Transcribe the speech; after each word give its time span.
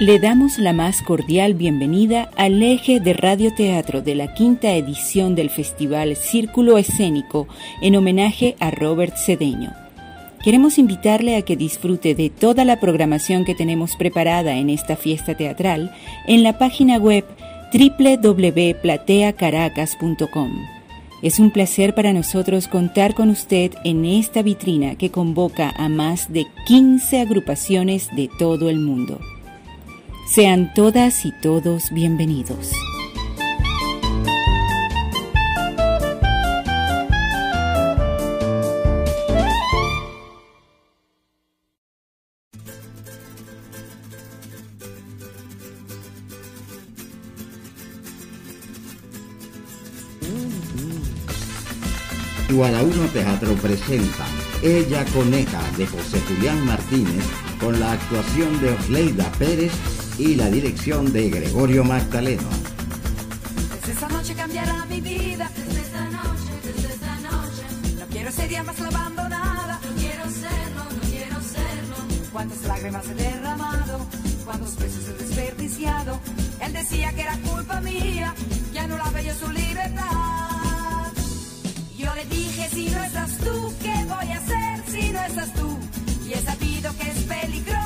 Le 0.00 0.18
damos 0.18 0.58
la 0.58 0.72
más 0.72 1.02
cordial 1.02 1.52
bienvenida 1.52 2.30
al 2.38 2.62
eje 2.62 3.00
de 3.00 3.12
radioteatro 3.12 4.00
de 4.00 4.14
la 4.14 4.32
quinta 4.32 4.72
edición 4.72 5.34
del 5.34 5.50
Festival 5.50 6.16
Círculo 6.16 6.78
Escénico 6.78 7.46
en 7.82 7.96
homenaje 7.96 8.56
a 8.60 8.70
Robert 8.70 9.14
Cedeño. 9.18 9.74
Queremos 10.42 10.78
invitarle 10.78 11.36
a 11.36 11.42
que 11.42 11.54
disfrute 11.54 12.14
de 12.14 12.30
toda 12.30 12.64
la 12.64 12.80
programación 12.80 13.44
que 13.44 13.54
tenemos 13.54 13.96
preparada 13.96 14.56
en 14.56 14.70
esta 14.70 14.96
fiesta 14.96 15.36
teatral 15.36 15.94
en 16.26 16.44
la 16.44 16.56
página 16.56 16.96
web 16.96 17.26
www.plateacaracas.com. 17.70 20.66
Es 21.20 21.38
un 21.38 21.50
placer 21.50 21.94
para 21.94 22.14
nosotros 22.14 22.68
contar 22.68 23.12
con 23.12 23.28
usted 23.28 23.72
en 23.84 24.06
esta 24.06 24.40
vitrina 24.40 24.94
que 24.94 25.10
convoca 25.10 25.74
a 25.76 25.90
más 25.90 26.32
de 26.32 26.46
15 26.64 27.20
agrupaciones 27.20 28.08
de 28.16 28.30
todo 28.38 28.70
el 28.70 28.80
mundo. 28.80 29.20
Sean 30.30 30.72
todas 30.74 31.24
y 31.26 31.32
todos 31.32 31.90
bienvenidos. 31.90 32.70
Guadauno 52.52 53.08
Teatro 53.12 53.54
presenta 53.54 54.26
Ella 54.62 55.04
Coneja 55.06 55.60
de 55.76 55.88
José 55.88 56.20
Julián 56.28 56.64
Martínez 56.64 57.24
con 57.58 57.80
la 57.80 57.92
actuación 57.92 58.60
de 58.60 58.70
Osleida 58.70 59.28
Pérez 59.32 59.72
y 60.20 60.34
la 60.34 60.50
dirección 60.50 61.14
de 61.14 61.30
Gregorio 61.30 61.82
Magdaleno. 61.82 62.46
Desde 63.80 63.92
esta 63.92 64.08
noche 64.08 64.34
cambiará 64.34 64.84
mi 64.84 65.00
vida. 65.00 65.50
Desde 65.56 65.80
esta 65.80 66.04
noche, 66.10 66.52
desde 66.62 66.92
esta 66.92 67.14
noche. 67.20 67.62
No 67.98 68.06
quiero 68.06 68.30
ser 68.30 68.50
ya 68.50 68.62
más 68.62 68.78
la 68.80 68.88
abandonada. 68.88 69.80
No 69.82 69.96
quiero 69.98 70.24
serlo, 70.24 70.84
no 70.84 71.00
quiero 71.08 71.36
serlo. 71.40 71.96
Cuántas 72.32 72.62
lágrimas 72.64 73.08
he 73.08 73.14
derramado, 73.14 74.06
cuántos 74.44 74.76
besos 74.76 75.08
he 75.08 75.24
desperdiciado. 75.24 76.20
Él 76.60 76.72
decía 76.74 77.12
que 77.14 77.22
era 77.22 77.38
culpa 77.38 77.80
mía, 77.80 78.34
que 78.74 78.78
anulaba 78.78 79.22
yo 79.22 79.34
su 79.34 79.50
libertad. 79.50 81.12
Yo 81.96 82.14
le 82.14 82.24
dije, 82.26 82.68
si 82.70 82.90
no 82.90 83.02
estás 83.04 83.38
tú, 83.38 83.74
¿qué 83.82 84.04
voy 84.04 84.32
a 84.32 84.36
hacer 84.36 84.84
si 84.86 85.12
no 85.12 85.22
estás 85.22 85.54
tú? 85.54 85.78
Y 86.28 86.34
he 86.34 86.42
sabido 86.42 86.94
que 86.98 87.10
es 87.10 87.18
peligroso 87.24 87.79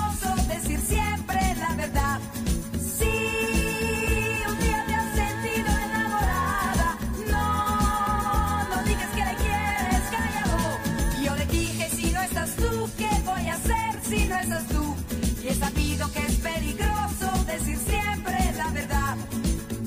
sabido 15.65 16.13
que 16.13 16.19
es 16.19 16.37
peligroso 16.37 17.45
decir 17.47 17.79
siempre 17.79 18.37
la 18.57 18.69
verdad. 18.71 19.17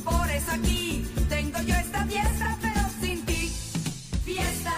Por 0.03 0.30
eso 0.31 0.52
aquí 0.52 1.08
tengo 1.30 1.59
yo 1.61 1.75
esta 1.75 2.03
fiesta, 2.06 2.58
pero 2.61 2.81
sin 3.00 3.23
ti. 3.25 3.53
Fiesta. 4.25 4.73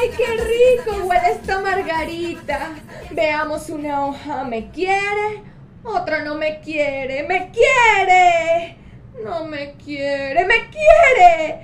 ¡Ay, 0.00 0.10
qué 0.16 0.26
rico 0.26 1.04
huele 1.04 1.32
esta 1.32 1.60
margarita! 1.60 2.70
Veamos 3.10 3.68
una 3.68 4.06
hoja, 4.06 4.44
¿me 4.44 4.70
quiere? 4.70 5.42
Otra 5.84 6.24
no 6.24 6.34
me 6.34 6.60
quiere, 6.60 7.22
¡me 7.24 7.50
quiere! 7.50 8.76
No 9.22 9.44
me 9.44 9.72
quiere, 9.72 10.46
¡me 10.46 10.70
quiere! 10.70 11.60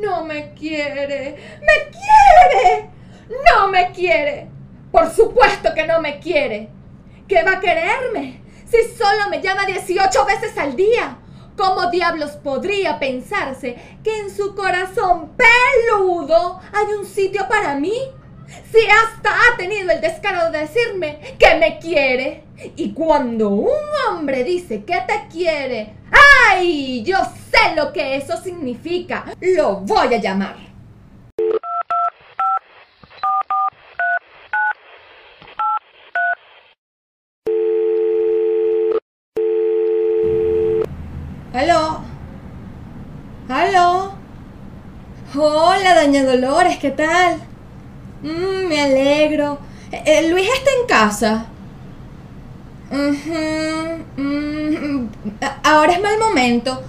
No 0.00 0.24
me 0.24 0.52
quiere, 0.54 1.36
¡me 1.60 1.76
quiere! 1.90 2.90
No 3.44 3.68
me 3.68 3.92
quiere. 3.92 4.48
Por 4.90 5.10
supuesto 5.10 5.74
que 5.74 5.86
no 5.86 6.00
me 6.00 6.18
quiere. 6.18 6.70
¿Qué 7.32 7.42
va 7.42 7.52
a 7.52 7.60
quererme? 7.60 8.42
Si 8.70 8.76
solo 8.94 9.30
me 9.30 9.40
llama 9.40 9.64
18 9.64 10.26
veces 10.26 10.58
al 10.58 10.76
día. 10.76 11.16
¿Cómo 11.56 11.90
diablos 11.90 12.32
podría 12.32 12.98
pensarse 12.98 13.74
que 14.04 14.18
en 14.18 14.28
su 14.30 14.54
corazón 14.54 15.30
peludo 15.34 16.60
hay 16.74 16.92
un 16.92 17.06
sitio 17.06 17.48
para 17.48 17.74
mí? 17.76 17.94
Si 18.70 18.80
hasta 18.80 19.30
ha 19.30 19.56
tenido 19.56 19.90
el 19.90 20.02
descaro 20.02 20.50
de 20.50 20.58
decirme 20.58 21.36
que 21.38 21.54
me 21.54 21.78
quiere. 21.78 22.44
Y 22.76 22.92
cuando 22.92 23.48
un 23.48 23.80
hombre 24.10 24.44
dice 24.44 24.84
que 24.84 25.00
te 25.06 25.26
quiere, 25.30 25.94
¡ay! 26.50 27.02
Yo 27.02 27.16
sé 27.50 27.74
lo 27.74 27.94
que 27.94 28.16
eso 28.16 28.36
significa. 28.42 29.24
Lo 29.40 29.76
voy 29.76 30.12
a 30.12 30.18
llamar. 30.18 30.71
¿Aló? 43.62 44.12
Hola, 45.36 46.02
doña 46.02 46.24
Dolores, 46.24 46.78
¿qué 46.78 46.90
tal? 46.90 47.36
Mm, 48.22 48.66
me 48.68 48.80
alegro. 48.80 49.58
Eh, 49.92 50.02
eh, 50.04 50.28
Luis 50.30 50.48
está 50.52 50.70
en 50.80 50.86
casa. 50.88 51.46
Mm, 54.16 55.06
a- 55.40 55.60
Ahora 55.62 55.92
es 55.92 56.02
mal 56.02 56.18
momento. 56.18 56.82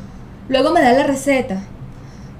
Luego 0.50 0.72
me 0.72 0.82
da 0.82 0.94
la 0.94 1.04
receta. 1.04 1.62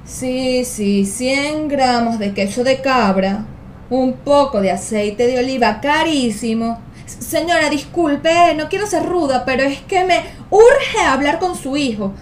Sí, 0.04 0.66
sí, 0.66 1.06
100 1.06 1.68
gramos 1.68 2.18
de 2.18 2.34
queso 2.34 2.64
de 2.64 2.82
cabra, 2.82 3.46
un 3.92 4.14
poco 4.14 4.62
de 4.62 4.72
aceite 4.72 5.28
de 5.28 5.38
oliva 5.38 5.80
carísimo. 5.80 6.82
Señora, 7.06 7.70
disculpe, 7.70 8.56
no 8.56 8.68
quiero 8.68 8.88
ser 8.88 9.06
ruda, 9.06 9.46
pero 9.46 9.62
es 9.62 9.80
que 9.82 10.04
me 10.06 10.22
urge 10.50 11.00
hablar 11.08 11.38
con 11.38 11.56
su 11.56 11.78
hijo. 11.78 12.14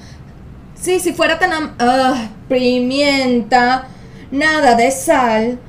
Sí, 0.82 1.00
si 1.00 1.14
fuera 1.14 1.38
tan... 1.38 1.76
Ah, 1.78 2.30
pimienta, 2.50 3.88
nada 4.32 4.74
de 4.74 4.90
sal. 4.90 5.60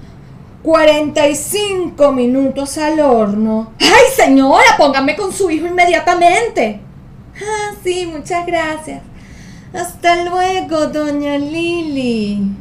45 0.63 2.13
minutos 2.13 2.79
al 2.79 2.99
horno. 2.99 3.75
¡Ay, 3.79 4.11
señora! 4.17 4.77
Póngame 4.79 5.15
con 5.15 5.31
su 5.31 5.51
hijo 5.51 5.67
inmediatamente. 5.67 6.81
Ah, 7.37 7.75
sí, 7.85 8.07
muchas 8.07 8.47
gracias. 8.47 9.03
Hasta 9.75 10.25
luego, 10.25 10.87
doña 10.87 11.37
Lili. 11.37 12.57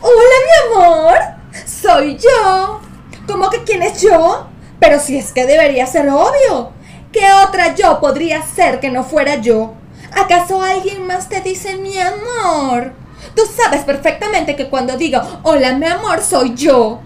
Hola, 0.00 0.36
mi 0.46 0.76
amor. 0.76 1.18
Soy 1.66 2.18
yo. 2.18 2.80
¿Cómo 3.26 3.50
que 3.50 3.64
quién 3.64 3.82
es 3.82 4.00
yo? 4.00 4.46
Pero 4.78 5.00
si 5.00 5.18
es 5.18 5.32
que 5.32 5.44
debería 5.44 5.86
ser 5.86 6.08
obvio. 6.08 6.70
¿Qué 7.10 7.24
otra 7.44 7.74
yo 7.74 7.98
podría 7.98 8.42
ser 8.42 8.78
que 8.78 8.90
no 8.90 9.02
fuera 9.02 9.34
yo? 9.36 9.74
¿Acaso 10.12 10.62
alguien 10.62 11.06
más 11.06 11.28
te 11.28 11.40
dice 11.40 11.76
mi 11.76 11.98
amor? 11.98 12.92
Tú 13.34 13.42
sabes 13.54 13.82
perfectamente 13.82 14.56
que 14.56 14.68
cuando 14.68 14.96
digo 14.96 15.20
hola 15.42 15.74
mi 15.74 15.86
amor 15.86 16.20
soy 16.20 16.54
yo. 16.54 17.00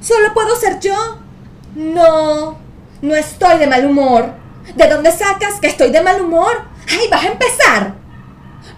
¿Solo 0.00 0.32
puedo 0.34 0.56
ser 0.56 0.80
yo? 0.80 1.18
No, 1.74 2.58
no 3.02 3.14
estoy 3.14 3.58
de 3.58 3.66
mal 3.66 3.86
humor. 3.86 4.32
¿De 4.74 4.88
dónde 4.88 5.10
sacas 5.12 5.60
que 5.60 5.68
estoy 5.68 5.90
de 5.90 6.02
mal 6.02 6.20
humor? 6.20 6.62
¡Ay, 6.88 7.08
vas 7.10 7.24
a 7.24 7.28
empezar! 7.28 7.94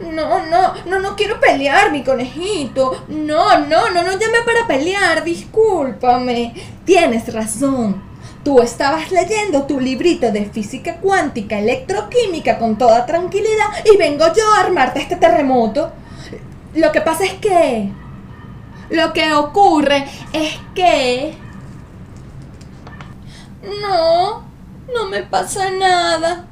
No, 0.01 0.47
no, 0.47 0.75
no, 0.87 0.99
no 0.99 1.17
quiero 1.17 1.39
pelear, 1.41 1.93
mi 1.93 2.03
conejito. 2.03 3.05
No, 3.09 3.59
no, 3.59 3.91
no, 3.91 4.03
no 4.03 4.13
llame 4.13 4.43
para 4.47 4.67
pelear, 4.67 5.23
discúlpame. 5.25 6.55
Tienes 6.85 7.33
razón. 7.33 8.10
Tú 8.45 8.61
estabas 8.63 9.11
leyendo 9.11 9.65
tu 9.65 9.79
librito 9.81 10.33
de 10.33 10.47
física 10.47 10.97
cuántica, 10.97 11.59
electroquímica 11.59 12.59
con 12.59 12.79
toda 12.79 13.05
tranquilidad 13.05 13.67
y 13.85 13.99
vengo 13.99 14.25
yo 14.35 14.51
a 14.55 14.61
armarte 14.61 15.01
este 15.01 15.17
terremoto. 15.17 15.93
Lo 16.75 16.91
que 16.93 17.01
pasa 17.01 17.25
es 17.25 17.35
que... 17.35 17.93
Lo 18.91 19.13
que 19.13 19.33
ocurre 19.35 20.05
es 20.33 20.59
que... 20.75 21.37
No, 23.83 24.43
no 24.93 25.09
me 25.11 25.23
pasa 25.23 25.71
nada. 25.71 26.47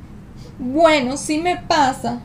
Bueno, 0.59 1.17
sí 1.17 1.39
me 1.39 1.57
pasa, 1.57 2.21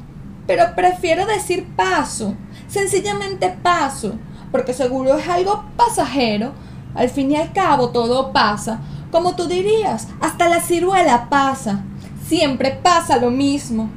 pero 0.48 0.76
prefiero 0.76 1.26
decir 1.26 1.68
paso, 1.76 2.36
sencillamente 2.68 3.56
paso, 3.62 4.16
porque 4.52 4.74
seguro 4.74 5.18
es 5.18 5.28
algo 5.28 5.66
pasajero. 5.78 6.52
Al 6.96 7.10
fin 7.10 7.32
y 7.32 7.36
al 7.36 7.54
cabo 7.54 7.90
todo 7.90 8.32
pasa, 8.34 8.82
como 9.14 9.36
tú 9.36 9.48
dirías, 9.48 10.08
hasta 10.20 10.50
la 10.50 10.60
ciruela 10.60 11.30
pasa. 11.30 11.84
Siempre 12.28 12.72
pasa 12.72 13.18
lo 13.18 13.30
mismo. 13.30 13.90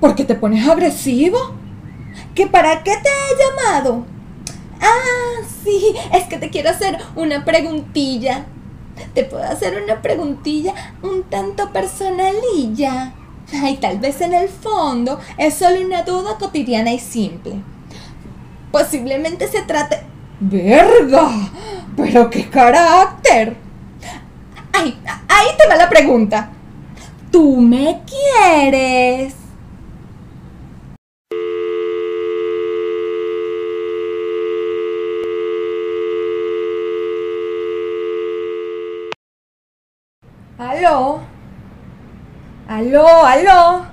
¿Por 0.00 0.14
qué 0.14 0.24
te 0.24 0.34
pones 0.34 0.66
agresivo? 0.66 1.38
¿Que 2.34 2.46
para 2.46 2.82
qué 2.82 2.92
te 2.96 3.08
he 3.08 3.70
llamado? 3.70 4.06
Ah, 4.80 5.44
sí, 5.62 5.94
es 6.14 6.24
que 6.24 6.38
te 6.38 6.48
quiero 6.48 6.70
hacer 6.70 6.96
una 7.16 7.44
preguntilla. 7.44 8.46
¿Te 9.14 9.24
puedo 9.24 9.44
hacer 9.44 9.80
una 9.82 10.00
preguntilla 10.00 10.72
un 11.02 11.22
tanto 11.24 11.70
personalilla? 11.70 13.12
Ay, 13.52 13.76
tal 13.76 13.98
vez 13.98 14.22
en 14.22 14.32
el 14.32 14.48
fondo 14.48 15.20
es 15.36 15.54
solo 15.54 15.84
una 15.84 16.02
duda 16.02 16.38
cotidiana 16.38 16.94
y 16.94 16.98
simple. 16.98 17.60
Posiblemente 18.72 19.48
se 19.48 19.60
trate... 19.62 20.00
¡Verga! 20.40 21.28
¡Pero 21.94 22.30
qué 22.30 22.48
carácter! 22.48 23.69
Ay, 24.82 24.98
ahí 25.28 25.48
te 25.58 25.68
va 25.68 25.76
la 25.76 25.90
pregunta. 25.90 26.48
¿Tú 27.30 27.60
me 27.60 28.00
quieres? 28.06 29.34
¿Aló? 40.56 41.20
¿Aló? 42.66 43.26
¿Aló? 43.26 43.86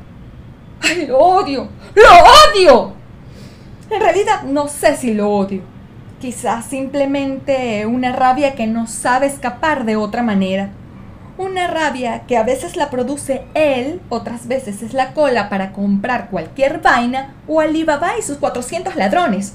¡Ay, 0.80 1.06
lo 1.06 1.18
odio! 1.18 1.68
¡Lo 1.95 2.04
odio! 2.54 2.94
En 3.90 4.00
realidad 4.00 4.44
no 4.44 4.69
sé 4.69 4.95
si 4.95 5.13
lo 5.13 5.30
odio. 5.31 5.63
Quizás 6.22 6.66
simplemente 6.66 7.86
una 7.86 8.13
rabia 8.13 8.56
que 8.56 8.68
no 8.68 8.88
sabe 8.88 9.28
escapar 9.28 9.83
de 9.83 9.98
otra 9.98 10.24
manera. 10.24 10.72
Una 11.38 11.68
rabia 11.68 12.24
que 12.25 12.36
a 12.36 12.42
veces 12.42 12.75
la 12.75 12.89
produce 12.89 13.44
él, 13.54 14.01
otras 14.10 14.48
veces 14.48 14.81
es 14.81 14.95
la 14.95 15.13
cola 15.13 15.50
para 15.50 15.72
comprar 15.72 16.31
cualquier 16.31 16.81
vaina, 16.81 17.36
o 17.48 17.62
Alibaba 17.62 18.18
y 18.18 18.24
sus 18.24 18.38
400 18.38 18.95
ladrones, 18.95 19.54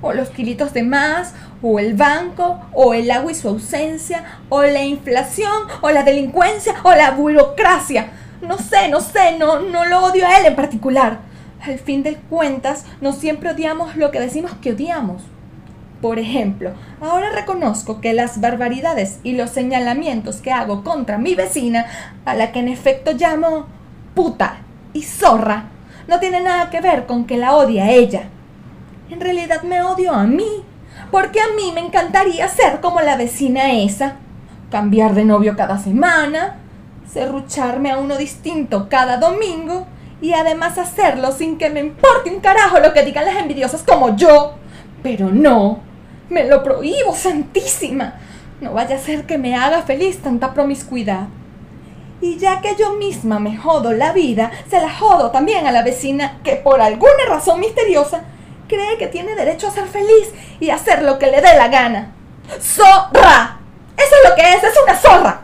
o 0.00 0.14
los 0.14 0.30
kilitos 0.30 0.72
de 0.72 0.84
más, 0.84 1.34
o 1.60 1.78
el 1.78 1.92
banco, 1.92 2.60
o 2.72 2.94
el 2.94 3.10
agua 3.10 3.30
y 3.30 3.34
su 3.34 3.48
ausencia, 3.48 4.24
o 4.48 4.62
la 4.62 4.84
inflación, 4.84 5.52
o 5.82 5.90
la 5.90 6.02
delincuencia, 6.02 6.76
o 6.82 6.94
la 6.94 7.10
burocracia. 7.10 8.12
No 8.40 8.56
sé, 8.56 8.88
no 8.88 9.02
sé, 9.02 9.36
no, 9.38 9.60
no 9.60 9.84
lo 9.84 10.06
odio 10.06 10.26
a 10.26 10.38
él 10.38 10.46
en 10.46 10.56
particular. 10.56 11.18
Al 11.60 11.78
fin 11.78 12.02
de 12.02 12.14
cuentas, 12.14 12.86
no 13.02 13.12
siempre 13.12 13.50
odiamos 13.50 13.96
lo 13.96 14.10
que 14.10 14.18
decimos 14.18 14.52
que 14.62 14.72
odiamos. 14.72 15.22
Por 16.02 16.18
ejemplo, 16.18 16.72
ahora 17.00 17.30
reconozco 17.30 18.00
que 18.00 18.12
las 18.12 18.40
barbaridades 18.40 19.20
y 19.22 19.34
los 19.34 19.50
señalamientos 19.50 20.38
que 20.38 20.50
hago 20.50 20.82
contra 20.82 21.16
mi 21.16 21.36
vecina, 21.36 21.86
a 22.24 22.34
la 22.34 22.50
que 22.50 22.58
en 22.58 22.66
efecto 22.66 23.12
llamo 23.12 23.66
puta 24.12 24.56
y 24.92 25.02
zorra, 25.02 25.66
no 26.08 26.18
tienen 26.18 26.42
nada 26.42 26.70
que 26.70 26.80
ver 26.80 27.06
con 27.06 27.24
que 27.24 27.36
la 27.36 27.54
odie 27.54 27.80
a 27.80 27.92
ella. 27.92 28.24
En 29.10 29.20
realidad 29.20 29.62
me 29.62 29.80
odio 29.80 30.12
a 30.12 30.24
mí, 30.24 30.64
porque 31.12 31.40
a 31.40 31.54
mí 31.54 31.70
me 31.72 31.80
encantaría 31.80 32.48
ser 32.48 32.80
como 32.80 33.00
la 33.00 33.16
vecina 33.16 33.70
esa, 33.70 34.16
cambiar 34.72 35.14
de 35.14 35.24
novio 35.24 35.54
cada 35.56 35.78
semana, 35.78 36.56
serrucharme 37.06 37.92
a 37.92 37.98
uno 37.98 38.16
distinto 38.16 38.88
cada 38.88 39.18
domingo 39.18 39.86
y 40.20 40.32
además 40.32 40.78
hacerlo 40.78 41.30
sin 41.30 41.58
que 41.58 41.70
me 41.70 41.78
importe 41.78 42.34
un 42.34 42.40
carajo 42.40 42.80
lo 42.80 42.92
que 42.92 43.04
digan 43.04 43.24
las 43.24 43.36
envidiosas 43.36 43.84
como 43.84 44.16
yo. 44.16 44.54
Pero 45.04 45.30
no, 45.30 45.91
me 46.32 46.44
lo 46.44 46.62
prohíbo, 46.62 47.14
santísima. 47.14 48.14
No 48.60 48.72
vaya 48.72 48.96
a 48.96 48.98
ser 48.98 49.26
que 49.26 49.38
me 49.38 49.54
haga 49.54 49.82
feliz 49.82 50.20
tanta 50.22 50.54
promiscuidad. 50.54 51.28
Y 52.20 52.38
ya 52.38 52.60
que 52.60 52.76
yo 52.76 52.94
misma 52.94 53.38
me 53.38 53.56
jodo 53.56 53.92
la 53.92 54.12
vida, 54.12 54.50
se 54.70 54.80
la 54.80 54.92
jodo 54.92 55.30
también 55.30 55.66
a 55.66 55.72
la 55.72 55.82
vecina 55.82 56.38
que 56.44 56.56
por 56.56 56.80
alguna 56.80 57.24
razón 57.28 57.60
misteriosa 57.60 58.22
cree 58.68 58.96
que 58.96 59.08
tiene 59.08 59.34
derecho 59.34 59.68
a 59.68 59.72
ser 59.72 59.86
feliz 59.86 60.32
y 60.60 60.70
hacer 60.70 61.02
lo 61.02 61.18
que 61.18 61.26
le 61.26 61.40
dé 61.40 61.56
la 61.56 61.68
gana. 61.68 62.12
¡Zorra! 62.60 63.58
Eso 63.96 64.14
es 64.22 64.30
lo 64.30 64.34
que 64.36 64.42
es, 64.42 64.62
es 64.62 64.74
una 64.82 64.96
zorra. 64.96 65.40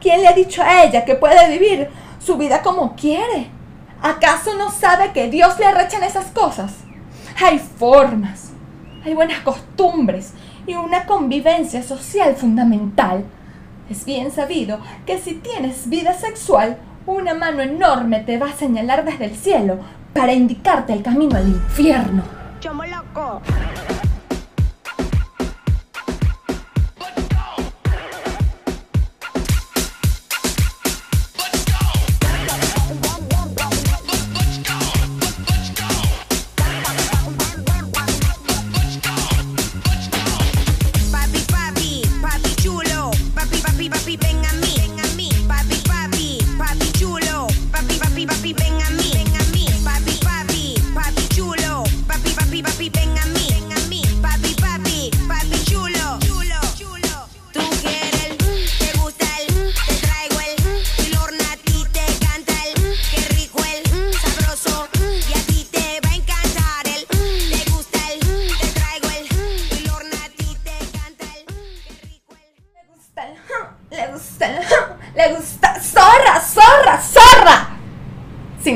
¿Quién 0.00 0.22
le 0.22 0.28
ha 0.28 0.32
dicho 0.32 0.62
a 0.62 0.84
ella 0.84 1.04
que 1.04 1.16
puede 1.16 1.48
vivir 1.50 1.88
su 2.20 2.36
vida 2.36 2.62
como 2.62 2.94
quiere? 2.94 3.50
¿Acaso 4.00 4.54
no 4.54 4.70
sabe 4.70 5.10
que 5.12 5.28
Dios 5.28 5.58
le 5.58 5.66
arrechan 5.66 6.04
esas 6.04 6.26
cosas? 6.26 6.72
Hay 7.42 7.58
formas, 7.58 8.47
hay 9.04 9.14
buenas 9.14 9.40
costumbres 9.40 10.32
y 10.66 10.74
una 10.74 11.06
convivencia 11.06 11.82
social 11.82 12.34
fundamental. 12.36 13.24
Es 13.88 14.04
bien 14.04 14.30
sabido 14.30 14.80
que 15.06 15.18
si 15.18 15.34
tienes 15.34 15.88
vida 15.88 16.12
sexual, 16.14 16.78
una 17.06 17.34
mano 17.34 17.62
enorme 17.62 18.20
te 18.20 18.38
va 18.38 18.46
a 18.50 18.52
señalar 18.52 19.04
desde 19.04 19.26
el 19.26 19.36
cielo 19.36 19.78
para 20.12 20.32
indicarte 20.32 20.92
el 20.92 21.02
camino 21.02 21.36
al 21.36 21.48
infierno. 21.48 22.22
Chomo 22.60 22.84
loco. 22.84 23.40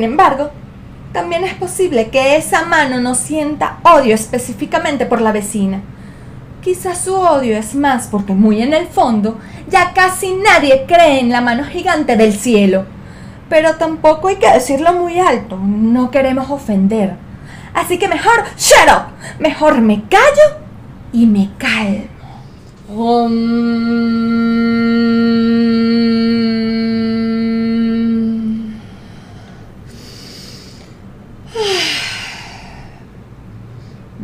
Sin 0.03 0.11
embargo, 0.11 0.51
también 1.13 1.45
es 1.45 1.55
posible 1.55 2.09
que 2.09 2.35
esa 2.35 2.65
mano 2.65 2.99
no 2.99 3.15
sienta 3.15 3.79
odio 3.85 4.17
específicamente 4.17 5.07
por 5.07 5.21
la 5.21 5.31
vecina. 5.31 5.81
Quizás 6.61 7.05
su 7.05 7.15
odio 7.15 7.57
es 7.57 7.77
más 7.77 8.09
porque 8.09 8.33
muy 8.33 8.63
en 8.63 8.75
el 8.75 8.89
fondo 8.89 9.39
ya 9.69 9.93
casi 9.93 10.35
nadie 10.35 10.87
cree 10.89 11.21
en 11.21 11.31
la 11.31 11.41
mano 11.41 11.63
gigante 11.63 12.17
del 12.17 12.33
cielo. 12.33 12.85
Pero 13.49 13.77
tampoco 13.77 14.27
hay 14.27 14.39
que 14.39 14.53
decirlo 14.53 14.93
muy 14.93 15.21
alto, 15.21 15.57
no 15.57 16.11
queremos 16.11 16.51
ofender. 16.51 17.15
Así 17.73 17.97
que 17.97 18.09
mejor, 18.09 18.43
shut 18.59 18.89
up, 18.89 19.05
mejor 19.39 19.81
me 19.81 20.03
callo 20.09 20.59
y 21.13 21.27
me 21.27 21.49
calmo. 21.59 22.09
Om. 22.89 24.82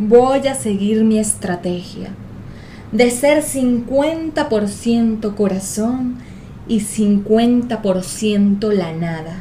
Voy 0.09 0.47
a 0.49 0.55
seguir 0.55 1.05
mi 1.05 1.19
estrategia 1.19 2.09
de 2.93 3.11
ser 3.11 3.45
50% 3.45 5.35
corazón 5.35 6.17
y 6.67 6.81
50% 6.81 8.73
la 8.73 8.95
nada. 8.95 9.37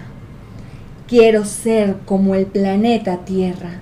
Quiero 1.08 1.46
ser 1.46 2.00
como 2.04 2.36
el 2.36 2.48
planeta 2.48 3.24
Tierra, 3.24 3.80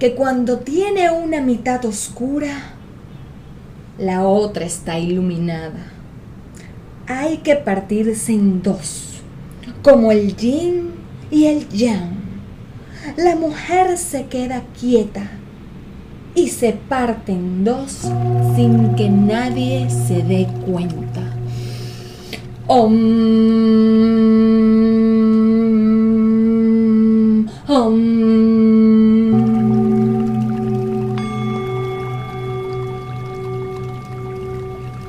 que 0.00 0.16
cuando 0.16 0.58
tiene 0.58 1.12
una 1.12 1.40
mitad 1.40 1.84
oscura, 1.84 2.72
la 3.96 4.26
otra 4.26 4.64
está 4.66 4.98
iluminada. 4.98 5.92
Hay 7.06 7.36
que 7.36 7.54
partirse 7.54 8.32
en 8.32 8.64
dos, 8.64 9.20
como 9.80 10.10
el 10.10 10.34
yin 10.34 10.90
y 11.30 11.44
el 11.44 11.68
yang. 11.68 12.16
La 13.16 13.36
mujer 13.36 13.96
se 13.96 14.26
queda 14.26 14.64
quieta 14.76 15.30
y 16.36 16.48
se 16.48 16.72
parte 16.74 17.32
en 17.32 17.64
dos 17.64 17.92
sin 18.54 18.94
que 18.94 19.08
nadie 19.08 19.88
se 19.88 20.22
dé 20.22 20.46
cuenta. 20.66 21.22
Om, 22.66 22.92
om. 27.68 28.00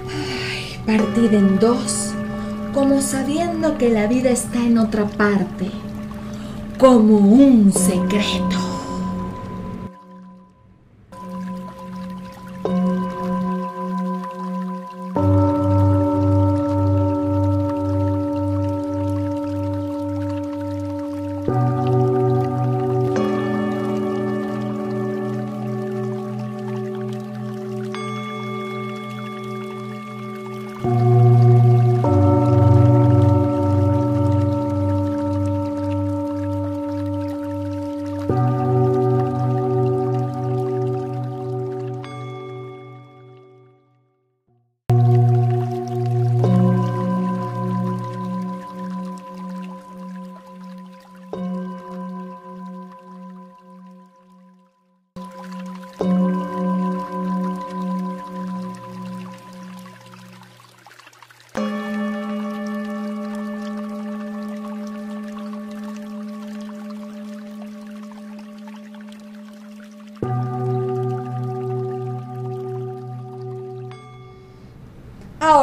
Ay, 0.10 0.80
partida 0.86 1.38
en 1.40 1.60
dos, 1.60 2.14
como 2.74 3.02
sabiendo 3.02 3.78
que 3.78 3.90
la 3.90 4.08
vida 4.08 4.30
está 4.30 4.64
en 4.64 4.78
otra 4.78 5.06
parte, 5.06 5.66
como 6.78 7.18
un 7.18 7.74
secreto. 7.74 8.67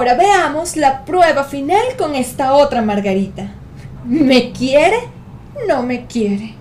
Ahora 0.05 0.19
veamos 0.19 0.77
la 0.77 1.07
prueba 1.07 1.45
final 1.45 1.97
con 1.97 2.15
esta 2.15 2.53
otra 2.53 2.83
Margarita. 2.83 3.55
¿Me 4.05 4.53
quiere? 4.53 4.99
No 5.67 5.83
me 5.83 6.05
quiere. 6.05 6.57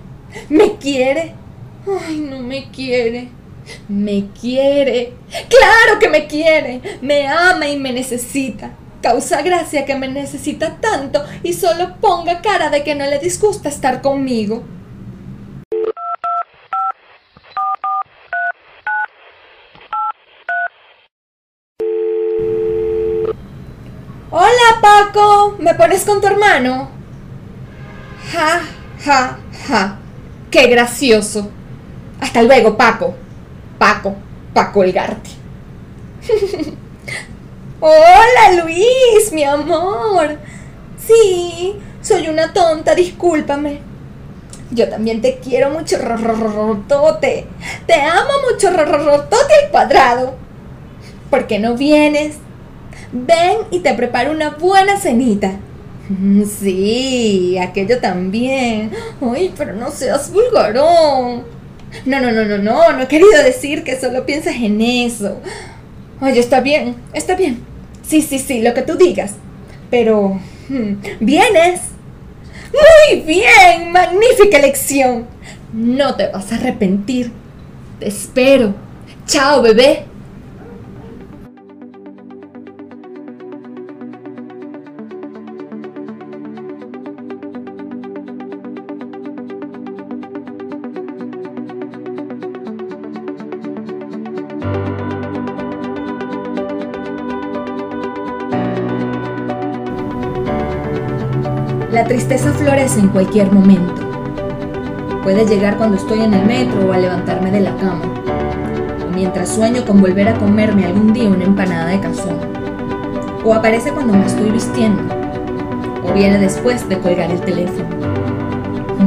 ¿Me 0.48 0.78
quiere? 0.78 1.34
Ay, 2.08 2.20
no 2.20 2.40
me 2.40 2.72
quiere. 2.72 3.28
Me 3.90 4.28
quiere. 4.28 5.12
Claro 5.50 6.00
que 6.00 6.08
me 6.08 6.26
quiere. 6.26 6.80
Me 7.02 7.28
ama 7.28 7.68
y 7.68 7.78
me 7.78 7.92
necesita. 7.92 8.72
Causa 9.02 9.42
gracia 9.42 9.84
que 9.84 9.96
me 9.96 10.08
necesita 10.08 10.78
tanto 10.80 11.22
y 11.44 11.52
solo 11.52 11.98
ponga 12.00 12.40
cara 12.40 12.70
de 12.70 12.86
que 12.86 12.96
no 12.96 13.06
le 13.06 13.20
disgusta 13.20 13.68
estar 13.68 14.02
conmigo. 14.02 14.64
Hola 24.36 24.73
Paco, 24.84 25.56
¿me 25.60 25.74
pones 25.76 26.04
con 26.04 26.20
tu 26.20 26.28
hermano? 26.28 26.90
Ja, 28.34 28.60
ja, 29.06 29.38
ja. 29.66 29.98
Qué 30.52 30.68
gracioso. 30.68 31.50
Hasta 32.20 32.44
luego, 32.44 32.76
Paco. 32.76 33.16
Paco, 33.78 34.14
para 34.54 34.74
colgarte. 34.74 35.30
Hola 37.80 38.62
Luis, 38.62 39.32
mi 39.32 39.46
amor. 39.46 40.38
Sí, 40.98 41.80
soy 42.02 42.28
una 42.28 42.52
tonta, 42.52 42.94
discúlpame. 42.94 43.80
Yo 44.72 44.90
también 44.90 45.22
te 45.22 45.38
quiero 45.38 45.70
mucho, 45.70 45.98
rorrorotote. 45.98 47.48
Te 47.88 47.94
amo 47.94 48.32
mucho, 48.52 48.70
rorrorotote 48.70 49.54
al 49.64 49.72
cuadrado. 49.72 50.36
¿Por 51.30 51.48
qué 51.48 51.60
no 51.60 51.76
vienes? 51.76 52.36
Ven 53.12 53.58
y 53.72 53.80
te 53.80 53.94
preparo 53.94 54.32
una 54.32 54.52
buena 54.52 54.98
cenita. 55.00 55.52
Mm, 56.10 56.44
Sí, 56.46 57.58
aquello 57.58 58.00
también. 58.00 58.92
Ay, 59.22 59.54
pero 59.58 59.74
no 59.74 59.92
seas 59.92 60.32
vulgarón. 60.32 61.44
No, 62.06 62.20
no, 62.20 62.32
no, 62.32 62.46
no, 62.46 62.58
no, 62.58 62.92
no 62.94 63.02
he 63.04 63.08
querido 63.08 63.44
decir 63.44 63.84
que 63.84 64.00
solo 64.00 64.26
pienses 64.26 64.56
en 64.56 64.82
eso. 64.82 65.38
Oye, 66.22 66.40
está 66.40 66.60
bien, 66.62 66.96
está 67.14 67.36
bien. 67.36 67.64
Sí, 68.06 68.22
sí, 68.22 68.40
sí, 68.40 68.62
lo 68.62 68.74
que 68.74 68.82
tú 68.82 68.96
digas. 68.96 69.34
Pero, 69.92 70.40
mm, 70.70 70.94
¿vienes? 71.20 71.82
Muy 72.72 73.22
bien, 73.22 73.92
magnífica 73.92 74.58
elección. 74.58 75.28
No 75.72 76.16
te 76.16 76.28
vas 76.30 76.52
a 76.52 76.56
arrepentir. 76.56 77.32
Te 78.00 78.08
espero. 78.08 78.74
Chao, 79.28 79.62
bebé. 79.62 80.06
La 101.94 102.06
tristeza 102.06 102.52
florece 102.54 103.00
en 103.02 103.10
cualquier 103.10 103.52
momento. 103.52 104.02
Puede 105.22 105.46
llegar 105.46 105.78
cuando 105.78 105.98
estoy 105.98 106.22
en 106.22 106.34
el 106.34 106.44
metro 106.44 106.88
o 106.88 106.92
al 106.92 107.04
levantarme 107.04 107.52
de 107.52 107.60
la 107.60 107.78
cama, 107.78 108.02
o 109.06 109.16
mientras 109.16 109.50
sueño 109.50 109.86
con 109.86 110.02
volver 110.02 110.28
a 110.28 110.34
comerme 110.40 110.86
algún 110.86 111.14
día 111.14 111.30
una 111.30 111.44
empanada 111.44 111.92
de 111.92 112.00
cazón, 112.00 112.40
o 113.46 113.54
aparece 113.54 113.92
cuando 113.92 114.16
me 114.16 114.26
estoy 114.26 114.50
vistiendo, 114.50 115.04
o 116.04 116.12
viene 116.14 116.40
después 116.40 116.90
de 116.90 116.98
colgar 116.98 117.30
el 117.30 117.42
teléfono. 117.42 117.90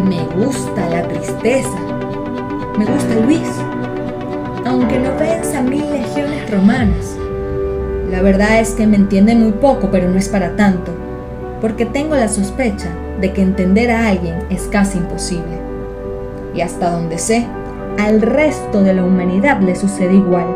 Me 0.08 0.22
gusta 0.40 0.88
la 0.88 1.02
tristeza, 1.08 1.76
me 2.78 2.84
gusta 2.84 3.16
Luis, 3.16 3.50
aunque 4.64 5.00
no 5.00 5.10
venza 5.18 5.60
mil 5.60 5.90
legiones 5.90 6.48
romanas. 6.52 7.16
La 8.12 8.22
verdad 8.22 8.60
es 8.60 8.74
que 8.74 8.86
me 8.86 8.94
entiende 8.94 9.34
muy 9.34 9.50
poco, 9.50 9.88
pero 9.90 10.08
no 10.08 10.18
es 10.18 10.28
para 10.28 10.54
tanto 10.54 11.05
porque 11.60 11.86
tengo 11.86 12.14
la 12.14 12.28
sospecha 12.28 12.88
de 13.20 13.32
que 13.32 13.42
entender 13.42 13.90
a 13.90 14.08
alguien 14.08 14.36
es 14.50 14.62
casi 14.70 14.98
imposible. 14.98 15.58
Y 16.54 16.60
hasta 16.60 16.90
donde 16.90 17.18
sé, 17.18 17.46
al 17.98 18.20
resto 18.20 18.82
de 18.82 18.94
la 18.94 19.04
humanidad 19.04 19.60
le 19.60 19.74
sucede 19.74 20.14
igual. 20.14 20.46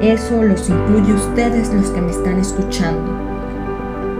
Eso 0.00 0.42
los 0.42 0.68
incluye 0.68 1.12
ustedes 1.12 1.72
los 1.72 1.90
que 1.90 2.00
me 2.00 2.10
están 2.10 2.38
escuchando. 2.38 3.18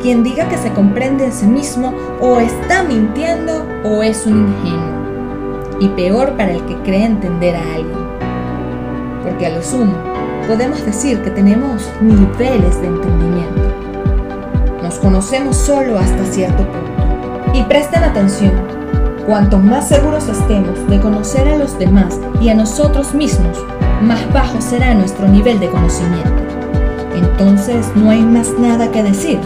Quien 0.00 0.22
diga 0.22 0.48
que 0.48 0.56
se 0.56 0.72
comprende 0.72 1.26
a 1.26 1.32
sí 1.32 1.46
mismo 1.46 1.92
o 2.20 2.38
está 2.40 2.82
mintiendo 2.82 3.64
o 3.84 4.02
es 4.02 4.26
un 4.26 4.48
ingenuo. 4.48 5.78
Y 5.80 5.88
peor 5.90 6.36
para 6.36 6.52
el 6.52 6.64
que 6.66 6.76
cree 6.82 7.04
entender 7.04 7.54
a 7.54 7.74
alguien. 7.74 7.98
Porque 9.22 9.46
a 9.46 9.50
lo 9.50 9.62
sumo, 9.62 9.94
podemos 10.46 10.84
decir 10.84 11.20
que 11.22 11.30
tenemos 11.30 11.88
niveles 12.00 12.80
de 12.80 12.86
entendimiento. 12.88 13.67
Nos 14.88 15.00
conocemos 15.00 15.54
solo 15.54 15.98
hasta 15.98 16.24
cierto 16.24 16.66
punto. 16.66 17.52
Y 17.52 17.62
presten 17.64 18.04
atención, 18.04 18.54
cuanto 19.26 19.58
más 19.58 19.86
seguros 19.86 20.26
estemos 20.28 20.88
de 20.88 20.98
conocer 20.98 21.46
a 21.46 21.58
los 21.58 21.78
demás 21.78 22.18
y 22.40 22.48
a 22.48 22.54
nosotros 22.54 23.12
mismos, 23.12 23.58
más 24.00 24.32
bajo 24.32 24.62
será 24.62 24.94
nuestro 24.94 25.28
nivel 25.28 25.60
de 25.60 25.68
conocimiento. 25.68 26.32
Entonces 27.14 27.86
no 27.96 28.08
hay 28.08 28.22
más 28.22 28.58
nada 28.58 28.90
que 28.90 29.02
decir. 29.02 29.38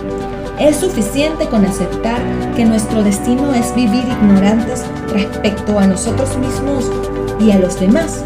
Es 0.61 0.77
suficiente 0.77 1.49
con 1.49 1.65
aceptar 1.65 2.21
que 2.55 2.65
nuestro 2.65 3.03
destino 3.03 3.53
es 3.53 3.75
vivir 3.75 4.05
ignorantes 4.05 4.85
respecto 5.13 5.77
a 5.77 5.89
nosotros 5.89 6.39
mismos 6.39 6.89
y 7.41 7.51
a 7.51 7.59
los 7.59 7.81
demás. 7.81 8.23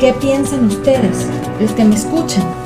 ¿Qué 0.00 0.14
piensan 0.14 0.68
ustedes, 0.68 1.26
los 1.60 1.72
que 1.72 1.84
me 1.84 1.96
escuchan? 1.96 2.59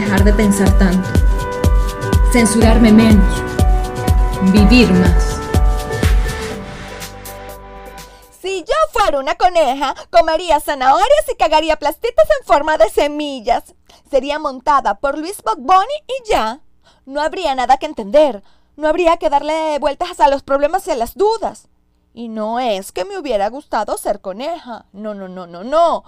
Dejar 0.00 0.24
de 0.24 0.32
pensar 0.34 0.70
tanto, 0.78 1.08
censurarme 2.30 2.92
menos, 2.92 3.42
vivir 4.52 4.92
más. 4.92 5.40
Si 8.42 8.60
yo 8.60 8.74
fuera 8.92 9.18
una 9.18 9.36
coneja, 9.36 9.94
comería 10.10 10.60
zanahorias 10.60 11.24
y 11.32 11.36
cagaría 11.36 11.78
plastitas 11.78 12.26
en 12.38 12.46
forma 12.46 12.76
de 12.76 12.90
semillas. 12.90 13.74
Sería 14.10 14.38
montada 14.38 14.96
por 14.96 15.16
Luis 15.16 15.42
Bogboni 15.42 15.96
y 16.08 16.30
ya. 16.30 16.60
No 17.06 17.22
habría 17.22 17.54
nada 17.54 17.78
que 17.78 17.86
entender. 17.86 18.42
No 18.76 18.88
habría 18.88 19.16
que 19.16 19.30
darle 19.30 19.78
vueltas 19.78 20.20
a 20.20 20.28
los 20.28 20.42
problemas 20.42 20.86
y 20.86 20.90
a 20.90 20.96
las 20.96 21.14
dudas. 21.14 21.68
Y 22.12 22.28
no 22.28 22.60
es 22.60 22.92
que 22.92 23.06
me 23.06 23.16
hubiera 23.16 23.48
gustado 23.48 23.96
ser 23.96 24.20
coneja. 24.20 24.84
No, 24.92 25.14
no, 25.14 25.26
no, 25.26 25.46
no, 25.46 25.64
no. 25.64 26.04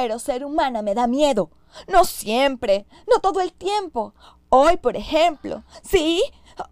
Pero 0.00 0.20
ser 0.20 0.44
humana 0.44 0.80
me 0.80 0.94
da 0.94 1.08
miedo. 1.08 1.50
No 1.88 2.04
siempre, 2.04 2.86
no 3.10 3.18
todo 3.18 3.40
el 3.40 3.52
tiempo. 3.52 4.14
Hoy, 4.48 4.76
por 4.76 4.96
ejemplo. 4.96 5.64
Sí, 5.82 6.22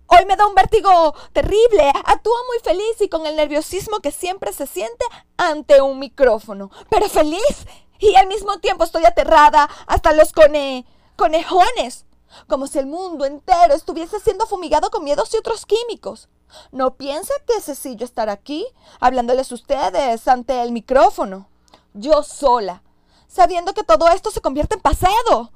hoy 0.07 0.25
me 0.27 0.37
da 0.37 0.47
un 0.47 0.55
vértigo 0.55 1.13
terrible. 1.33 1.91
Actúo 2.05 2.33
muy 2.47 2.61
feliz 2.63 3.01
y 3.01 3.09
con 3.09 3.27
el 3.27 3.35
nerviosismo 3.35 3.99
que 3.99 4.13
siempre 4.13 4.53
se 4.53 4.69
siente 4.69 5.05
ante 5.37 5.83
un 5.83 5.99
micrófono. 5.99 6.71
Pero 6.89 7.09
feliz 7.09 7.67
Y 7.99 8.15
al 8.15 8.29
mismo 8.29 8.61
tiempo 8.61 8.85
estoy 8.85 9.05
aterrada 9.05 9.69
hasta 9.89 10.13
los 10.13 10.33
cone... 10.33 10.87
conejones. 11.17 12.07
Como 12.47 12.69
si 12.69 12.79
el 12.79 12.87
mundo 12.87 13.25
entero 13.25 13.75
estuviese 13.75 14.21
siendo 14.21 14.47
fumigado 14.47 14.89
con 14.93 15.03
miedos 15.03 15.35
y 15.35 15.39
otros 15.39 15.67
químicos. 15.67 16.29
No 16.71 16.95
piensa 16.95 17.35
que 17.45 17.55
es 17.55 17.65
sencillo 17.65 18.05
estar 18.05 18.29
aquí, 18.29 18.65
hablándoles 19.01 19.51
ustedes 19.51 20.29
ante 20.29 20.63
el 20.63 20.71
micrófono. 20.71 21.49
Yo 21.93 22.23
sola, 22.23 22.85
sabiendo 23.29 23.75
que 23.75 23.83
todo 23.83 24.09
esto 24.09 24.31
se 24.31 24.41
convierte 24.41 24.77
en 24.77 24.81
pasado. 24.81 25.53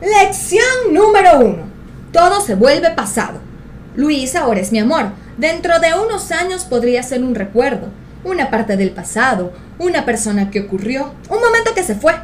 Lección 0.00 0.92
número 0.92 1.38
uno. 1.38 1.62
Todo 2.12 2.40
se 2.40 2.54
vuelve 2.54 2.90
pasado. 2.90 3.40
Luis 3.94 4.34
ahora 4.34 4.60
es 4.60 4.72
mi 4.72 4.80
amor. 4.80 5.12
Dentro 5.36 5.78
de 5.78 5.94
unos 5.94 6.32
años 6.32 6.64
podría 6.64 7.02
ser 7.02 7.22
un 7.22 7.34
recuerdo, 7.34 7.88
una 8.24 8.50
parte 8.50 8.76
del 8.76 8.90
pasado, 8.90 9.52
una 9.78 10.04
persona 10.04 10.50
que 10.50 10.60
ocurrió, 10.60 11.14
un 11.30 11.40
momento 11.40 11.74
que 11.74 11.82
se 11.82 11.94
fue. 11.94 12.14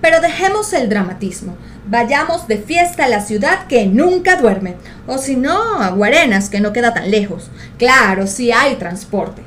Pero 0.00 0.20
dejemos 0.20 0.72
el 0.72 0.88
dramatismo. 0.88 1.56
Vayamos 1.86 2.46
de 2.46 2.58
fiesta 2.58 3.04
a 3.04 3.08
la 3.08 3.20
ciudad 3.20 3.66
que 3.66 3.86
nunca 3.86 4.36
duerme. 4.36 4.76
O 5.06 5.18
si 5.18 5.36
no, 5.36 5.80
a 5.80 5.90
Guarenas, 5.90 6.48
que 6.50 6.60
no 6.60 6.72
queda 6.72 6.94
tan 6.94 7.10
lejos. 7.10 7.50
Claro, 7.78 8.26
si 8.26 8.52
hay 8.52 8.76
transporte. 8.76 9.42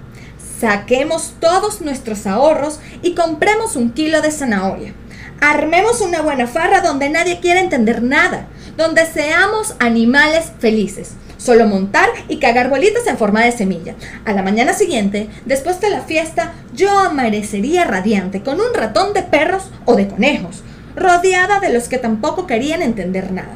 Saquemos 0.60 1.34
todos 1.40 1.82
nuestros 1.82 2.28
ahorros 2.28 2.80
y 3.02 3.16
compremos 3.16 3.76
un 3.76 3.92
kilo 3.92 4.22
de 4.22 4.32
zanahoria. 4.32 4.94
Armemos 5.40 6.02
una 6.02 6.22
buena 6.22 6.46
farra 6.46 6.82
donde 6.82 7.10
nadie 7.10 7.40
quiera 7.40 7.60
entender 7.60 8.04
nada, 8.04 8.46
donde 8.78 9.06
seamos 9.06 9.76
animales 9.80 10.52
felices. 10.60 11.14
Solo 11.38 11.66
montar 11.66 12.10
y 12.28 12.38
cagar 12.38 12.70
bolitas 12.70 13.08
en 13.08 13.18
forma 13.18 13.44
de 13.44 13.52
semilla. 13.52 13.96
A 14.26 14.34
la 14.34 14.44
mañana 14.44 14.74
siguiente, 14.74 15.28
después 15.46 15.82
de 15.82 15.90
la 15.90 16.02
fiesta, 16.02 16.54
yo 16.76 17.00
amanecería 17.00 17.84
radiante 17.84 18.44
con 18.44 18.60
un 18.62 18.74
ratón 18.76 19.14
de 19.14 19.24
perros 19.24 19.72
o 19.86 19.96
de 19.96 20.08
conejos, 20.08 20.62
rodeada 20.96 21.60
de 21.60 21.74
los 21.74 21.88
que 21.88 21.98
tampoco 21.98 22.46
querían 22.46 22.84
entender 22.84 23.32
nada, 23.32 23.56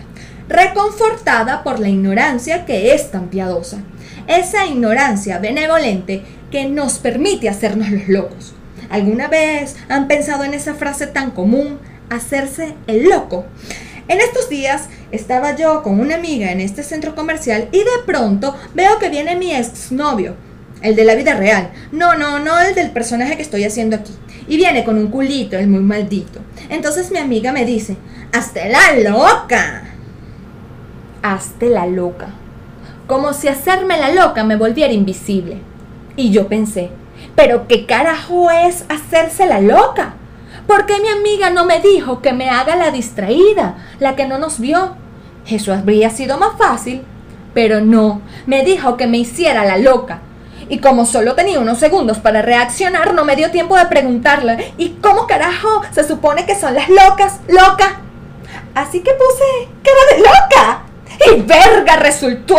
reconfortada 0.50 1.64
por 1.64 1.80
la 1.80 1.90
ignorancia 1.90 2.66
que 2.66 2.96
es 2.96 3.12
tan 3.12 3.28
piadosa. 3.28 3.78
Esa 4.28 4.66
ignorancia 4.66 5.38
benevolente 5.38 6.24
que 6.50 6.66
nos 6.66 6.98
permite 6.98 7.50
hacernos 7.50 7.92
los 7.92 8.08
locos. 8.08 8.56
¿Alguna 8.90 9.28
vez 9.28 9.76
han 9.90 10.08
pensado 10.08 10.44
en 10.44 10.56
esa 10.56 10.74
frase 10.74 11.06
tan 11.06 11.32
común, 11.32 11.80
hacerse 12.10 12.74
el 12.88 13.10
loco? 13.10 13.46
En 14.08 14.22
estos 14.22 14.50
días 14.50 14.90
estaba 15.16 15.56
yo 15.56 15.82
con 15.82 16.00
una 16.00 16.16
amiga 16.16 16.52
en 16.52 16.62
este 16.62 16.84
centro 16.84 17.16
comercial 17.16 17.70
y 17.72 17.80
de 17.80 18.04
pronto 18.06 18.56
veo 18.74 19.00
que 19.00 19.10
viene 19.10 19.36
mi 19.36 19.52
exnovio, 19.52 20.36
el 20.82 20.96
de 20.96 21.06
la 21.06 21.16
vida 21.16 21.34
real. 21.34 21.72
No, 21.92 22.16
no, 22.16 22.40
no 22.40 22.60
el 22.60 22.76
del 22.76 22.92
personaje 22.92 23.36
que 23.36 23.42
estoy 23.42 23.64
haciendo 23.64 23.96
aquí. 23.96 24.14
Y 24.48 24.58
viene 24.58 24.84
con 24.84 24.98
un 24.98 25.08
culito, 25.08 25.58
el 25.58 25.68
muy 25.68 25.80
maldito. 25.80 26.40
Entonces 26.70 27.12
mi 27.12 27.18
amiga 27.18 27.52
me 27.52 27.66
dice, 27.66 27.98
¡Hazte 28.32 28.70
la 28.70 29.10
loca! 29.10 29.84
Hazte 31.24 31.70
la 31.70 31.88
loca. 31.88 32.28
Como 33.08 33.34
si 33.34 33.48
hacerme 33.48 33.98
la 33.98 34.12
loca 34.12 34.44
me 34.44 34.56
volviera 34.56 34.94
invisible. 34.94 35.58
Y 36.16 36.32
yo 36.32 36.48
pensé, 36.48 36.90
pero 37.36 37.68
¿qué 37.68 37.86
carajo 37.86 38.52
es 38.52 38.86
hacerse 38.90 39.46
la 39.46 39.60
loca? 39.62 40.16
¿Por 40.68 40.86
qué 40.86 41.00
mi 41.00 41.10
amiga 41.10 41.50
no 41.50 41.66
me 41.66 41.80
dijo 41.80 42.22
que 42.22 42.34
me 42.34 42.50
haga 42.50 42.76
la 42.76 42.92
distraída, 42.92 43.78
la 44.00 44.16
que 44.16 44.28
no 44.28 44.40
nos 44.40 44.60
vio? 44.60 44.96
Eso 45.48 45.74
habría 45.74 46.10
sido 46.10 46.38
más 46.38 46.58
fácil. 46.58 47.04
Pero 47.54 47.82
no, 47.82 48.22
me 48.46 48.64
dijo 48.64 48.98
que 48.98 49.08
me 49.08 49.18
hiciera 49.18 49.64
la 49.66 49.78
loca. 49.78 50.20
Y 50.68 50.80
como 50.80 51.06
solo 51.06 51.36
tenía 51.36 51.60
unos 51.60 51.78
segundos 51.78 52.18
para 52.18 52.42
reaccionar, 52.42 53.14
no 53.14 53.24
me 53.24 53.36
dio 53.36 53.52
tiempo 53.52 53.78
de 53.78 53.86
preguntarle, 53.86 54.74
¿y 54.78 54.90
cómo 55.02 55.28
carajo 55.28 55.82
se 55.92 56.04
supone 56.04 56.46
que 56.46 56.60
son 56.60 56.74
las 56.74 56.90
locas? 56.90 57.40
¿Loca? 57.48 58.02
Así 58.74 59.02
que 59.02 59.12
puse 59.12 59.70
cara 59.84 60.00
de 60.12 60.18
loca. 60.20 60.82
Y 61.34 61.42
verga 61.42 61.96
resultó. 61.98 62.58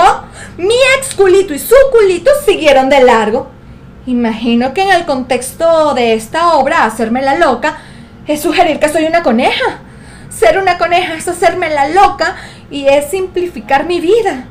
Mi 0.57 0.75
ex 0.99 1.15
culito 1.15 1.53
y 1.53 1.59
su 1.59 1.75
culito 1.93 2.31
siguieron 2.47 2.89
de 2.89 3.03
largo. 3.03 3.49
Imagino 4.07 4.73
que 4.73 4.83
en 4.83 4.93
el 4.93 5.05
contexto 5.05 5.93
de 5.93 6.15
esta 6.15 6.55
obra, 6.55 6.85
hacerme 6.85 7.23
la 7.23 7.35
loca, 7.35 7.79
es 8.27 8.41
sugerir 8.41 8.79
que 8.79 8.89
soy 8.89 9.05
una 9.05 9.23
coneja. 9.23 9.81
Ser 10.31 10.59
una 10.59 10.79
coneja 10.79 11.15
es 11.15 11.29
hacerme 11.29 11.69
la 11.71 11.89
loca 11.89 12.37
y 12.71 12.87
es 12.87 13.11
simplificar 13.11 13.87
mi 13.87 14.01
vida. 14.01 14.47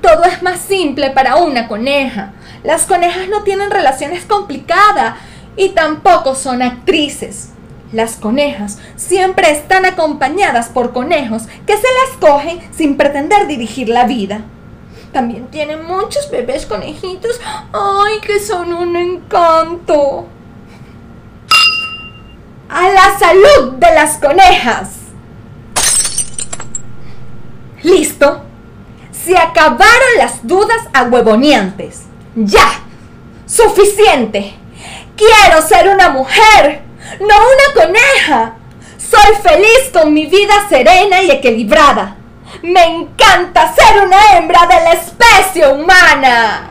Todo 0.00 0.24
es 0.24 0.42
más 0.42 0.60
simple 0.60 1.10
para 1.10 1.36
una 1.36 1.68
coneja. 1.68 2.32
Las 2.62 2.86
conejas 2.86 3.28
no 3.28 3.42
tienen 3.42 3.70
relaciones 3.70 4.24
complicadas 4.24 5.16
y 5.56 5.70
tampoco 5.70 6.34
son 6.34 6.62
actrices. 6.62 7.50
Las 7.92 8.16
conejas 8.16 8.78
siempre 8.96 9.50
están 9.50 9.86
acompañadas 9.86 10.68
por 10.68 10.92
conejos 10.92 11.44
que 11.66 11.76
se 11.76 11.82
las 11.82 12.18
cogen 12.20 12.60
sin 12.72 12.96
pretender 12.96 13.46
dirigir 13.46 13.88
la 13.88 14.04
vida. 14.04 14.42
También 15.12 15.46
tienen 15.46 15.84
muchos 15.86 16.30
bebés 16.30 16.66
conejitos. 16.66 17.40
¡Ay, 17.72 18.20
que 18.20 18.40
son 18.40 18.72
un 18.74 18.94
encanto! 18.94 20.26
¡A 22.68 22.88
la 22.90 23.18
salud 23.18 23.72
de 23.78 23.94
las 23.94 24.18
conejas! 24.18 24.97
¿Listo? 27.82 28.42
Se 29.12 29.36
acabaron 29.36 30.16
las 30.16 30.46
dudas 30.46 30.78
ahuevoneantes. 30.92 32.02
¡Ya! 32.34 32.80
¡Suficiente! 33.46 34.54
Quiero 35.16 35.62
ser 35.62 35.88
una 35.88 36.10
mujer, 36.10 36.82
no 37.20 37.26
una 37.26 37.84
coneja. 37.84 38.54
Soy 38.96 39.34
feliz 39.42 39.90
con 39.92 40.12
mi 40.12 40.26
vida 40.26 40.68
serena 40.68 41.22
y 41.22 41.30
equilibrada. 41.30 42.16
Me 42.62 42.84
encanta 42.84 43.74
ser 43.74 44.02
una 44.04 44.36
hembra 44.36 44.66
de 44.66 44.74
la 44.74 44.92
especie 44.92 45.66
humana. 45.68 46.70